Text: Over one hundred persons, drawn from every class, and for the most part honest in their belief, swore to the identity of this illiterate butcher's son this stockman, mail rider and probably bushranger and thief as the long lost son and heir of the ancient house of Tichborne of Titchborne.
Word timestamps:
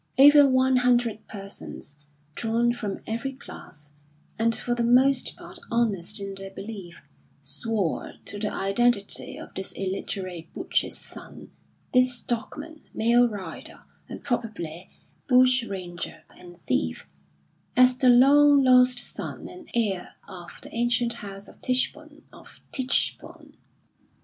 Over 0.17 0.49
one 0.49 0.77
hundred 0.77 1.27
persons, 1.27 1.99
drawn 2.33 2.73
from 2.73 3.01
every 3.05 3.33
class, 3.33 3.91
and 4.39 4.55
for 4.55 4.73
the 4.73 4.81
most 4.83 5.35
part 5.35 5.59
honest 5.69 6.19
in 6.19 6.33
their 6.33 6.49
belief, 6.49 7.03
swore 7.43 8.13
to 8.25 8.39
the 8.39 8.51
identity 8.51 9.37
of 9.37 9.53
this 9.53 9.71
illiterate 9.73 10.51
butcher's 10.55 10.97
son 10.97 11.51
this 11.93 12.15
stockman, 12.17 12.81
mail 12.95 13.27
rider 13.27 13.83
and 14.09 14.23
probably 14.23 14.89
bushranger 15.27 16.23
and 16.35 16.57
thief 16.57 17.07
as 17.77 17.95
the 17.95 18.09
long 18.09 18.63
lost 18.63 18.97
son 18.97 19.47
and 19.47 19.69
heir 19.75 20.15
of 20.27 20.61
the 20.63 20.73
ancient 20.73 21.13
house 21.13 21.47
of 21.47 21.61
Tichborne 21.61 22.23
of 22.33 22.59
Titchborne. 22.73 23.53